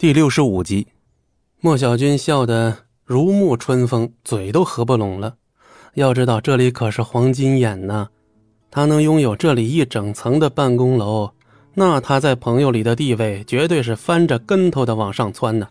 [0.00, 0.86] 第六十五集，
[1.60, 5.34] 莫小军笑得如沐春风，嘴都合不拢了。
[5.92, 8.08] 要知道这里可是黄金眼呢，
[8.70, 11.32] 他能拥有这里一整层的办公楼，
[11.74, 15.68] 那他在朋友里的地位绝对是翻着跟头的往上窜呢。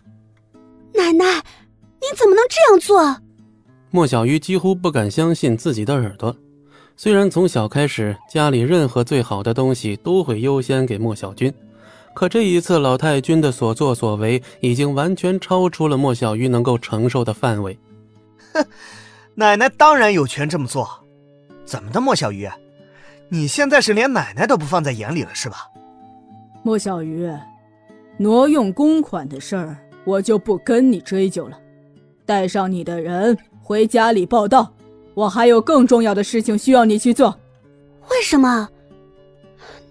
[0.94, 1.24] 奶奶，
[1.98, 3.20] 你怎么能这样做？
[3.90, 6.36] 莫小鱼几乎不敢相信自己的耳朵。
[6.96, 11.52] 虽然从小开始，家里任何最好的东西都会优先给莫小军。
[12.12, 17.78] 可这一次，老太君的所作所为已经完全超出了莫小鱼能够承受的范围。
[18.52, 18.64] 哼，
[19.34, 20.88] 奶奶当然有权这么做。
[21.64, 22.48] 怎么的，莫小鱼，
[23.28, 25.68] 你现在是连奶奶都不放在眼里了是吧？
[26.62, 27.30] 莫小鱼，
[28.18, 31.56] 挪用公款的事儿，我就不跟你追究了。
[32.26, 34.72] 带上你的人回家里报道，
[35.14, 37.38] 我还有更重要的事情需要你去做。
[38.10, 38.68] 为什么，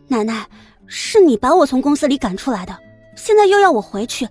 [0.07, 0.45] 奶奶？
[0.89, 2.75] 是你把我从公司里赶出来的，
[3.15, 4.27] 现在又要我回去，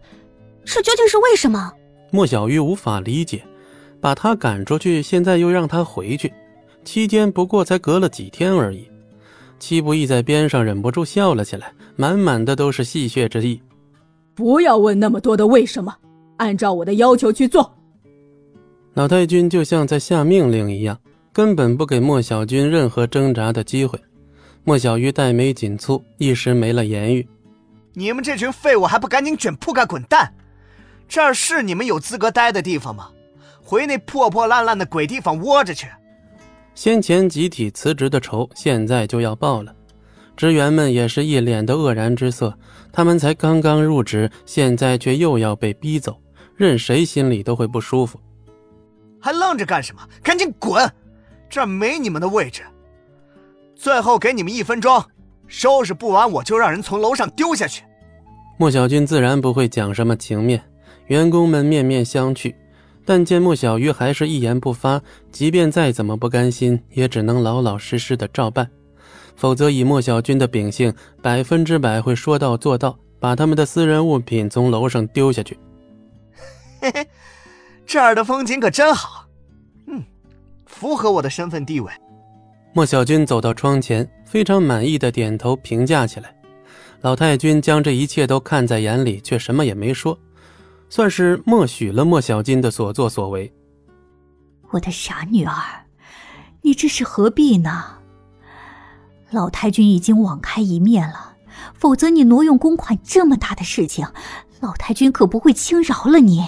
[0.65, 1.73] 这究竟是为什么？
[2.11, 3.43] 莫小鱼无法理解，
[4.01, 6.33] 把他赶出去，现在又让他回去，
[6.85, 8.87] 期间不过才隔了几天而已。
[9.61, 13.61] 戚不义在边上忍不住笑了起来，满满的都是戏谑之意。
[14.35, 15.95] 不要问那么多的为什么，
[16.39, 17.73] 按照我的要求去做。
[18.95, 20.99] 老太君就像在下命令一样，
[21.33, 23.99] 根本不给莫小军任何挣扎的机会。
[24.65, 27.27] 莫小鱼黛眉紧蹙，一时没了言语。
[27.95, 30.33] 你们这群废物还不赶紧卷铺盖滚蛋！
[31.09, 33.11] 这儿是你们有资格待的地方吗？
[33.63, 35.89] 回那破破烂烂的鬼地方窝着去！
[36.75, 39.75] 先前集体辞职的仇，现在就要报了。
[40.37, 42.57] 职员们也是一脸的愕然之色。
[42.93, 46.21] 他们才刚刚入职，现在却又要被逼走，
[46.57, 48.21] 任谁心里都会不舒服。
[49.21, 50.09] 还愣着干什么？
[50.23, 50.89] 赶紧滚！
[51.51, 52.63] 这儿没你们的位置。
[53.79, 55.03] 最后给你们一分钟，
[55.47, 57.85] 收拾不完我就让人从楼上丢下去。
[58.59, 60.61] 莫小军自然不会讲什么情面，
[61.07, 62.53] 员工们面面相觑，
[63.05, 68.69] 但见莫小鱼还是一言不发，即便再怎么不甘心，也只能老老实实的照办。
[69.37, 70.93] 否则以莫小军的秉性，
[71.23, 75.57] 百分之百会说到做到，把他们的私人物品从楼上丢下去。
[76.81, 77.07] 嘿嘿，
[77.87, 79.25] 这儿的风景可真好，
[79.87, 80.03] 嗯，
[80.67, 81.93] 符合我的身份地位。
[82.79, 86.33] 莫小军走到窗前，非常满意的点头评价起来。
[87.01, 90.17] 老太君将这一切都看在眼里，却什么也没说，
[90.89, 93.53] 算是默许了莫小军的所作所为。
[94.71, 95.53] 我的傻女儿，
[96.63, 97.99] 你这是何必呢？
[99.33, 101.35] 老太君已经网开一面了，
[101.75, 104.07] 否则你挪用公款这么大的事情，
[104.61, 106.43] 老太君可不会轻饶了你。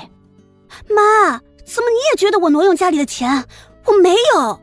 [0.88, 3.46] 妈，怎么你也觉得我挪用家里的钱？
[3.86, 4.60] 我没有，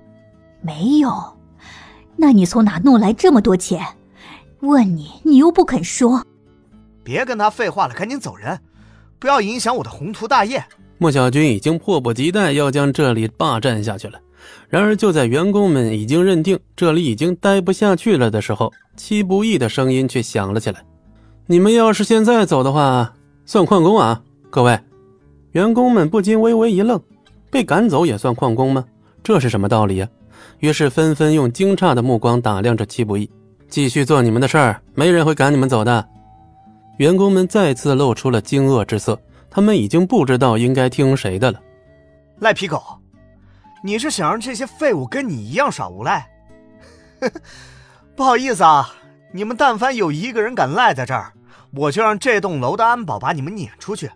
[0.62, 1.37] 没有。
[2.18, 3.86] 那你从哪弄来这么多钱？
[4.62, 6.26] 问你，你又不肯说。
[7.04, 8.60] 别跟他废话了，赶紧走人，
[9.20, 10.64] 不要影响我的宏图大业。
[10.98, 14.20] 莫小军已经迫不及待要将这里霸占下去了。
[14.68, 20.84] 然而，就在员工们已经认定这里已经待不下去了的时候，戚不义的声音却响了起来
[21.46, 23.14] ：“你们要是现在走的话，
[23.46, 24.80] 算旷工啊！”各位，
[25.52, 27.00] 员工们不禁微微一愣：
[27.52, 28.84] 被赶走也算旷工吗？
[29.24, 30.08] 这是什么道理呀？
[30.60, 33.30] 于是纷纷用惊诧的目光打量着戚不义，
[33.70, 36.08] 继续做你们的事儿，没人会赶你们走的。
[36.98, 41.60] 员工们再次露出了惊愕之色，他们已经不知道应该听谁的了。
[42.40, 42.82] 赖皮狗，
[43.84, 46.28] 你是想让这些废物跟你一样耍无赖？
[48.16, 48.90] 不好意思啊，
[49.32, 51.34] 你们但凡有一个人敢赖在这儿，
[51.76, 54.10] 我就让这栋楼的安保把你们撵出去。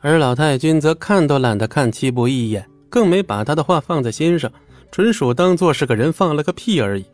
[0.00, 4.50] 而老太君则看都懒得看戚不义一眼，更没把他的话放在心上。
[4.94, 7.04] 纯属当做是个人放了个屁而已。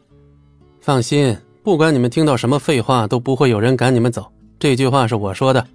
[0.82, 4.30] 放心，不管你们听到什么废话，都不会有人赶你们走。
[4.58, 5.66] 这句话是我说的。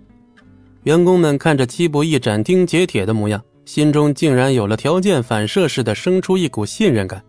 [0.84, 7.24] 员工们看着戚不义斩钉截铁的模样，心中竟然有了条件反射似的生出一股信任感。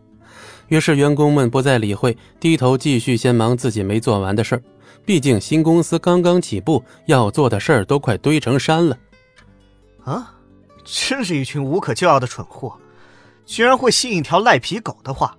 [0.68, 4.62] 于是，员工们不再理会，低头继续先忙自己没做完的事儿。
[5.06, 8.98] 毕竟新公司刚刚起步，要做的事儿都快堆成山了。
[10.04, 10.34] 啊，
[10.84, 12.76] 真是一群无可救药的蠢货！
[13.46, 15.34] 居然会信一条赖皮狗的话，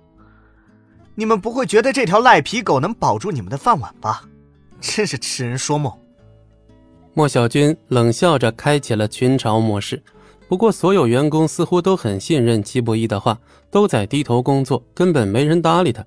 [1.14, 4.24] 你们不会觉得这条赖皮狗能保住你们的饭碗吧？
[4.80, 5.92] 真是痴人说梦。
[7.12, 10.02] 莫小军冷笑着开启了群嘲模式，
[10.48, 13.38] 不过所有员工似乎都很信任戚不义的话，
[13.70, 16.04] 都在低头工作，根本没人搭理他。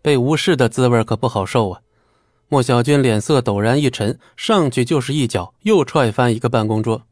[0.00, 1.80] 被无视的滋味可不好受啊！
[2.48, 7.02] 莫小军脸色陡然一沉，上去就是一脚，又踹翻一个办公桌。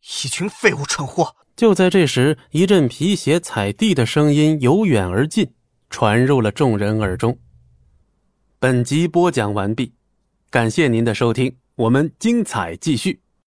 [0.00, 1.36] 一群废物蠢货！
[1.56, 5.50] 就在这时，一阵皮鞋踩地的声音由远而近，
[5.90, 7.38] 传入了众人耳中。
[8.58, 9.92] 本集播讲完毕，
[10.50, 13.21] 感谢您的收听，我们精彩继续。